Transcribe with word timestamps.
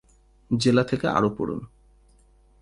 জেলা 0.51 0.83
থেকে 0.83 1.07
আরও 1.07 1.29
পড়ুন 1.37 1.61